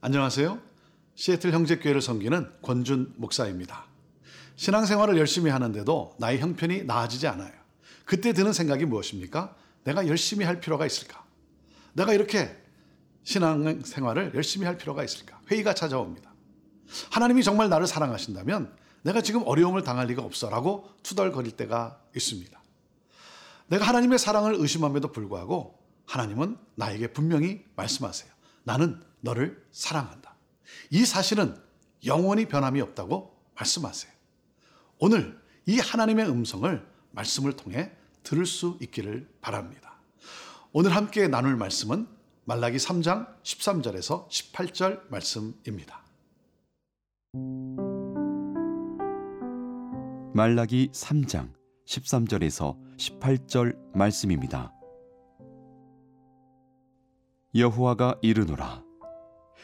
[0.00, 0.60] 안녕하세요.
[1.16, 3.86] 시애틀 형제교회를 섬기는 권준 목사입니다.
[4.54, 7.50] 신앙생활을 열심히 하는데도 나의 형편이 나아지지 않아요.
[8.04, 9.56] 그때 드는 생각이 무엇입니까?
[9.82, 11.24] 내가 열심히 할 필요가 있을까?
[11.94, 12.56] 내가 이렇게
[13.24, 15.40] 신앙생활을 열심히 할 필요가 있을까?
[15.50, 16.32] 회의가 찾아옵니다.
[17.10, 18.72] 하나님이 정말 나를 사랑하신다면
[19.02, 22.56] 내가 지금 어려움을 당할 리가 없어라고 투덜거릴 때가 있습니다.
[23.66, 28.30] 내가 하나님의 사랑을 의심함에도 불구하고 하나님은 나에게 분명히 말씀하세요.
[28.62, 30.34] 나는 너를 사랑한다.
[30.90, 31.56] 이 사실은
[32.04, 34.12] 영원히 변함이 없다고 말씀하세요.
[34.98, 37.92] 오늘 이 하나님의 음성을 말씀을 통해
[38.22, 39.98] 들을 수 있기를 바랍니다.
[40.72, 42.06] 오늘 함께 나눌 말씀은
[42.44, 46.02] 말라기 3장 13절에서 18절 말씀입니다.
[50.34, 51.52] 말라기 3장
[51.86, 54.72] 13절에서 18절 말씀입니다.
[57.54, 58.87] 여호와가 이르노라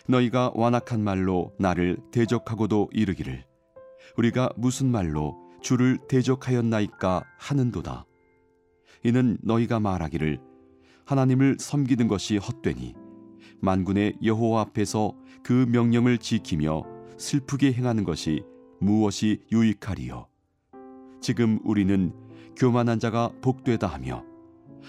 [0.08, 3.44] 너희가 완악한 말로 나를 대적하고도 이르기를.
[4.16, 8.04] 우리가 무슨 말로 주를 대적하였나이까 하는도다.
[9.02, 10.40] 이는 너희가 말하기를
[11.06, 12.94] 하나님을 섬기는 것이 헛되니
[13.60, 16.82] 만군의 여호와 앞에서 그 명령을 지키며
[17.18, 18.42] 슬프게 행하는 것이
[18.80, 20.26] 무엇이 유익하리요?
[21.20, 22.12] 지금 우리는
[22.56, 24.24] 교만한 자가 복되다 하며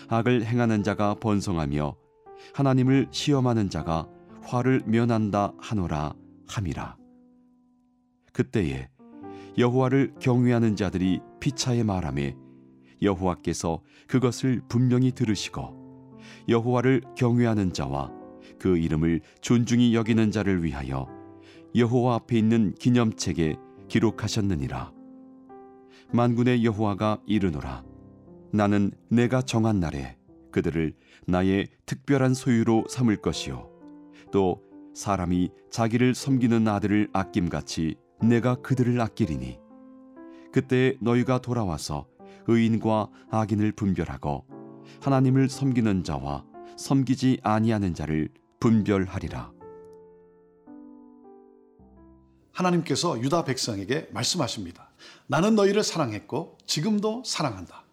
[0.09, 1.95] 악을 행하는 자가 번성하며
[2.53, 4.09] 하나님을 시험하는 자가
[4.45, 6.13] 화를 면한다 하노라
[6.47, 6.97] 함이라.
[8.31, 8.89] 그때에
[9.57, 12.35] 여호와를 경외하는 자들이 피차에 말하매
[13.01, 18.11] 여호와께서 그것을 분명히 들으시고 여호와를 경외하는 자와
[18.59, 21.07] 그 이름을 존중히 여기는 자를 위하여
[21.75, 23.55] 여호와 앞에 있는 기념책에
[23.87, 24.93] 기록하셨느니라.
[26.11, 27.83] 만군의 여호와가 이르노라.
[28.51, 30.17] 나는 내가 정한 날에
[30.51, 30.93] 그들을
[31.27, 33.74] 나의 특별한 소유로 삼을 것이요
[34.31, 34.61] 또
[34.93, 39.59] 사람이 자기를 섬기는 아들을 아낌같이 내가 그들을 아끼리니
[40.51, 42.07] 그때 너희가 돌아와서
[42.47, 44.45] 의인과 악인을 분별하고
[45.01, 46.45] 하나님을 섬기는 자와
[46.77, 49.55] 섬기지 아니하는 자를 분별하리라
[52.53, 54.89] 하나님께서 유다 백성에게 말씀하십니다.
[55.27, 57.83] 나는 너희를 사랑했고 지금도 사랑한다.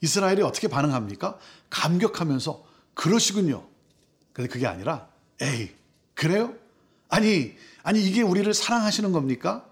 [0.00, 1.38] 이스라엘이 어떻게 반응합니까?
[1.70, 3.66] 감격하면서 그러시군요.
[4.32, 5.08] 근데 그게 아니라
[5.40, 5.70] 에이
[6.14, 6.54] 그래요?
[7.08, 9.68] 아니 아니 이게 우리를 사랑하시는 겁니까?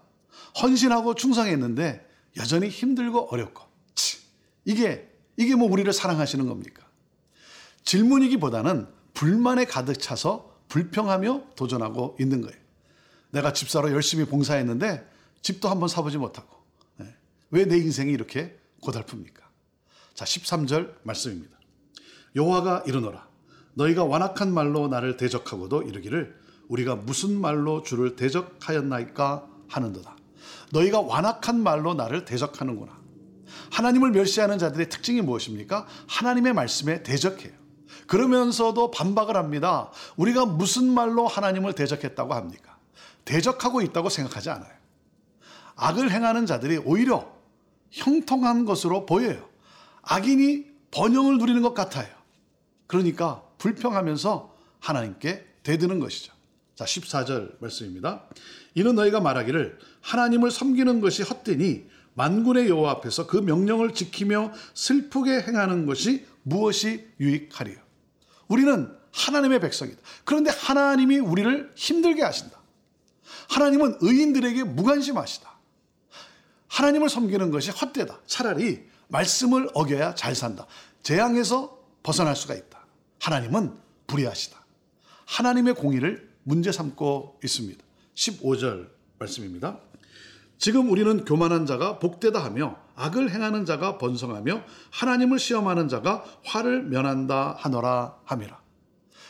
[0.61, 2.07] 헌신하고 충성했는데
[2.37, 3.63] 여전히 힘들고 어렵고
[3.95, 4.19] 치,
[4.65, 6.83] 이게 이게 뭐 우리를 사랑하시는 겁니까?
[7.83, 12.57] 질문이기보다는 불만에 가득 차서 불평하며 도전하고 있는 거예요.
[13.31, 15.07] 내가 집사로 열심히 봉사했는데
[15.41, 16.55] 집도 한번 사보지 못하고
[16.97, 17.13] 네.
[17.51, 19.41] 왜내 인생이 이렇게 고달픕니까?
[20.13, 21.57] 자, 13절 말씀입니다.
[22.35, 23.27] 여호와가 이르노라
[23.75, 26.35] 너희가 완악한 말로 나를 대적하고도 이르기를
[26.67, 30.15] 우리가 무슨 말로 주를 대적하였나이까 하는도다.
[30.71, 33.03] 너희가 완악한 말로 나를 대적하는구나.
[33.71, 35.87] 하나님을 멸시하는 자들의 특징이 무엇입니까?
[36.07, 37.51] 하나님의 말씀에 대적해요.
[38.07, 39.91] 그러면서도 반박을 합니다.
[40.17, 42.77] 우리가 무슨 말로 하나님을 대적했다고 합니까?
[43.25, 44.71] 대적하고 있다고 생각하지 않아요.
[45.75, 47.31] 악을 행하는 자들이 오히려
[47.91, 49.47] 형통한 것으로 보여요.
[50.03, 52.07] 악인이 번영을 누리는 것 같아요.
[52.87, 56.33] 그러니까 불평하면서 하나님께 대드는 것이죠.
[56.75, 58.25] 자, 14절 말씀입니다.
[58.75, 65.85] 이는 너희가 말하기를 하나님을 섬기는 것이 헛되니 만군의 여호와 앞에서 그 명령을 지키며 슬프게 행하는
[65.85, 67.77] 것이 무엇이 유익하리요.
[68.49, 70.01] 우리는 하나님의 백성이다.
[70.25, 72.59] 그런데 하나님이 우리를 힘들게 하신다.
[73.49, 75.49] 하나님은 의인들에게 무관심하시다.
[76.67, 78.19] 하나님을 섬기는 것이 헛되다.
[78.25, 80.67] 차라리 말씀을 어겨야 잘 산다.
[81.01, 82.82] 재앙에서 벗어날 수가 있다.
[83.23, 83.73] 하나님은
[84.07, 84.57] 불의하시다.
[85.25, 87.81] 하나님의 공의를 문제 삼고 있습니다.
[88.15, 89.79] 15절 말씀입니다.
[90.57, 97.55] 지금 우리는 교만한 자가 복되다 하며 악을 행하는 자가 번성하며 하나님을 시험하는 자가 화를 면한다
[97.57, 98.61] 하노라 함이라.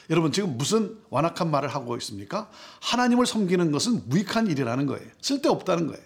[0.10, 2.50] 여러분 지금 무슨 완악한 말을 하고 있습니까?
[2.82, 5.08] 하나님을 섬기는 것은 무익한 일이라는 거예요.
[5.22, 6.04] 쓸데없다는 거예요.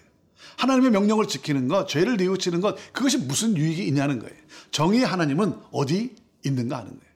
[0.58, 4.36] 하나님의 명령을 지키는 것, 죄를 뉘우치는 것, 그것이 무슨 유익이 있냐는 거예요.
[4.72, 6.14] 정의의 하나님은 어디
[6.44, 7.07] 있는가 하는 거예요.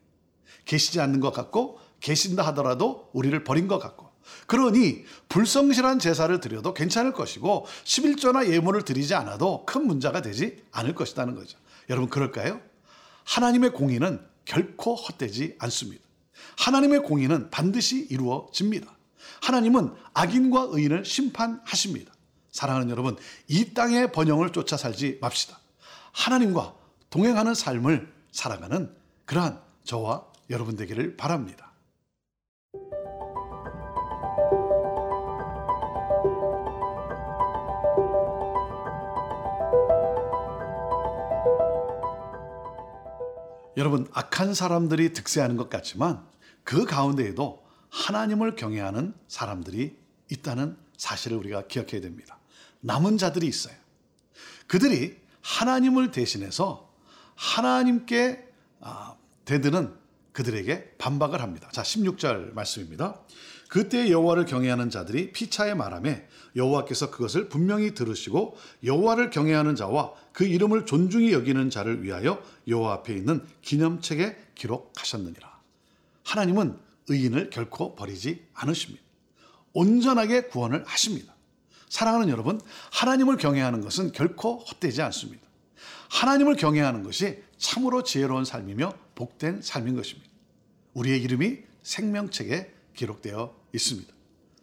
[0.65, 4.13] 계시지 않는 것 같고, 계신다 하더라도 우리를 버린 것 같고.
[4.47, 11.35] 그러니 불성실한 제사를 드려도 괜찮을 것이고 11조나 예물을 드리지 않아도 큰 문제가 되지 않을 것이라는
[11.35, 11.59] 거죠.
[11.91, 12.61] 여러분 그럴까요?
[13.25, 16.03] 하나님의 공의는 결코 헛되지 않습니다.
[16.59, 18.93] 하나님의 공의는 반드시 이루어집니다.
[19.43, 22.13] 하나님은 악인과 의인을 심판하십니다.
[22.51, 23.17] 사랑하는 여러분,
[23.49, 25.59] 이 땅의 번영을 쫓아 살지 맙시다.
[26.13, 26.75] 하나님과
[27.11, 28.95] 동행하는 삶을 살아가는
[29.25, 31.73] 그러한 저와 여러분 되기를 바랍니다.
[43.79, 46.23] 여러분, 악한 사람들이 득세하는 것 같지만
[46.63, 49.97] 그 가운데에도 하나님을 경외하는 사람들이
[50.31, 52.39] 있다는 사실을 우리가 기억해야 됩니다.
[52.81, 53.75] 남은 자들이 있어요.
[54.67, 56.93] 그들이 하나님을 대신해서
[57.37, 58.47] 하나님께
[58.81, 59.17] 아,
[59.47, 60.02] 대드는
[60.33, 61.69] 그들에게 반박을 합니다.
[61.73, 63.21] 자, 16절 말씀입니다.
[63.69, 66.27] 그때 여호와를 경외하는 자들이 피차에 말하매
[66.57, 73.15] 여호와께서 그것을 분명히 들으시고 여호와를 경외하는 자와 그 이름을 존중히 여기는 자를 위하여 여호와 앞에
[73.15, 75.51] 있는 기념책에 기록하셨느니라.
[76.25, 76.77] 하나님은
[77.09, 79.03] 의인을 결코 버리지 않으십니다.
[79.73, 81.35] 온전하게 구원을 하십니다.
[81.89, 82.61] 사랑하는 여러분,
[82.93, 85.43] 하나님을 경외하는 것은 결코 헛되지 않습니다.
[86.11, 90.29] 하나님을 경외하는 것이 참으로 지혜로운 삶이며 복된 삶인 것입니다.
[90.95, 94.13] 우리의 이름이 생명책에 기록되어 있습니다.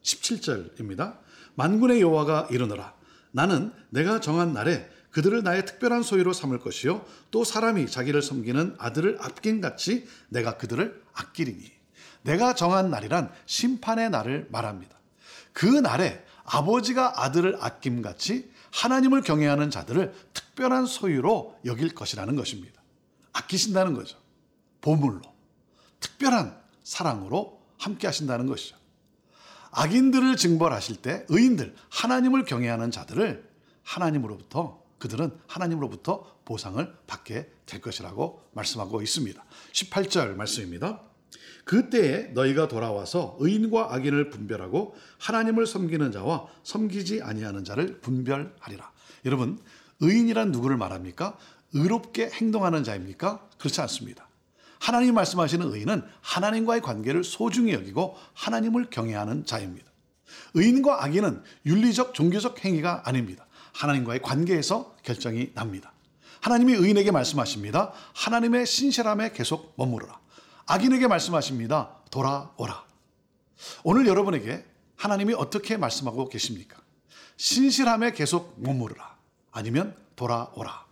[0.04, 1.18] 17절입니다.
[1.56, 2.94] 만군의 여호와가 이르노라
[3.32, 9.18] 나는 내가 정한 날에 그들을 나의 특별한 소유로 삼을 것이요 또 사람이 자기를 섬기는 아들을
[9.22, 11.72] 아낀 같이 내가 그들을 아끼리니
[12.24, 14.98] 내가 정한 날이란 심판의 날을 말합니다.
[15.54, 22.79] 그 날에 아버지가 아들을 아낌 같이 하나님을 경외하는 자들을 특별한 소유로 여길 것이라는 것입니다.
[23.40, 24.18] 아끼신다는 거죠.
[24.82, 25.22] 보물로
[26.00, 28.78] 특별한 사랑으로 함께 하신다는 것이죠.
[29.72, 33.48] 악인들을 징벌하실 때 의인들, 하나님을 경외하는 자들을
[33.84, 39.44] 하나님으로부터 그들은 하나님으로부터 보상을 받게 될 것이라고 말씀하고 있습니다.
[39.72, 41.02] 18절 말씀입니다.
[41.64, 48.92] 그때에 너희가 돌아와서 의인과 악인을 분별하고 하나님을 섬기는 자와 섬기지 아니하는 자를 분별하리라.
[49.26, 49.60] 여러분,
[50.00, 51.38] 의인이란 누구를 말합니까?
[51.74, 53.48] 의롭게 행동하는 자입니까?
[53.58, 54.28] 그렇지 않습니다.
[54.80, 59.90] 하나님 말씀하시는 의인은 하나님과의 관계를 소중히 여기고 하나님을 경외하는 자입니다.
[60.54, 63.46] 의인과 악인은 윤리적 종교적 행위가 아닙니다.
[63.74, 65.92] 하나님과의 관계에서 결정이 납니다.
[66.42, 67.92] 하나님이 의인에게 말씀하십니다.
[68.14, 70.20] 하나님의 신실함에 계속 머무르라.
[70.66, 71.98] 악인에게 말씀하십니다.
[72.12, 72.86] 돌아오라.
[73.84, 74.66] 오늘 여러분에게
[74.96, 76.78] 하나님이 어떻게 말씀하고 계십니까?
[77.38, 79.18] 신실함에 계속 머무르라.
[79.52, 80.89] 아니면 돌아오라.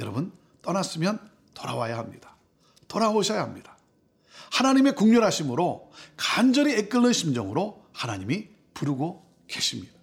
[0.00, 0.32] 여러분,
[0.62, 1.20] 떠났으면
[1.54, 2.34] 돌아와야 합니다.
[2.88, 3.76] 돌아오셔야 합니다.
[4.50, 9.94] 하나님의 국률하심으로 간절히 애끓는 심정으로 하나님이 부르고 계십니다.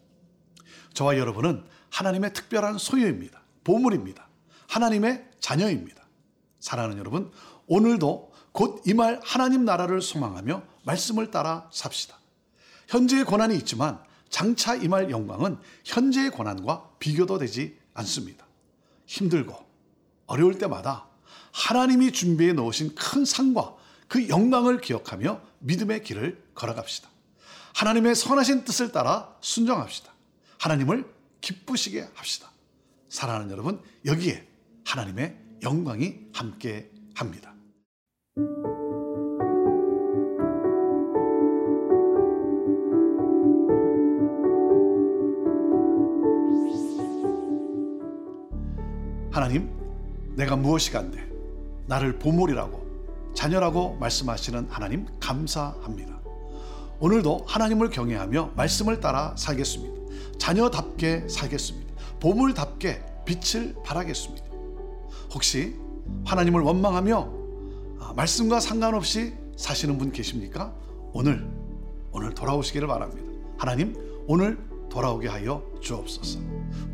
[0.93, 3.41] 저와 여러분은 하나님의 특별한 소유입니다.
[3.63, 4.27] 보물입니다.
[4.67, 6.03] 하나님의 자녀입니다.
[6.59, 7.31] 사랑하는 여러분,
[7.67, 12.17] 오늘도 곧이말 하나님 나라를 소망하며 말씀을 따라 삽시다.
[12.87, 18.45] 현재의 고난이 있지만 장차 임할 영광은 현재의 고난과 비교도 되지 않습니다.
[19.05, 19.66] 힘들고
[20.27, 21.07] 어려울 때마다
[21.51, 23.75] 하나님이 준비해 놓으신 큰 상과
[24.07, 27.09] 그 영광을 기억하며 믿음의 길을 걸어갑시다.
[27.73, 30.11] 하나님의 선하신 뜻을 따라 순종합시다.
[30.59, 31.05] 하나님을
[31.41, 32.49] 기쁘시게 합시다.
[33.09, 34.47] 사랑하는 여러분, 여기에
[34.85, 37.53] 하나님의 영광이 함께 합니다.
[49.31, 49.86] 하나님,
[50.37, 51.27] 내가 무엇이 간데
[51.87, 56.19] 나를 보물이라고 자녀라고 말씀하시는 하나님 감사합니다.
[56.99, 60.37] 오늘도 하나님을 경외하며 말씀을 따라 살겠습니다.
[60.37, 61.93] 자녀답게 살겠습니다.
[62.19, 64.45] 보물답게 빛을 발하겠습니다.
[65.33, 65.75] 혹시
[66.25, 67.33] 하나님을 원망하며
[67.99, 70.71] 아, 말씀과 상관없이 사시는 분 계십니까?
[71.13, 71.47] 오늘
[72.11, 73.27] 오늘 돌아오시기를 바랍니다.
[73.57, 73.95] 하나님
[74.27, 74.57] 오늘
[74.89, 76.39] 돌아오게 하여 주옵소서.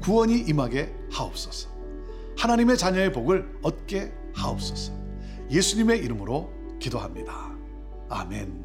[0.02, 1.73] 구원이 임하게 하옵소서.
[2.44, 4.92] 하나님의 자녀의 복을 얻게 하옵소서.
[5.50, 7.34] 예수님의 이름으로 기도합니다.
[8.10, 8.62] 아멘.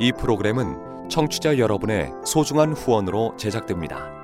[0.00, 4.23] 이 프로그램은 청취자 여러분의 소중한 후원으로 제작됩니다.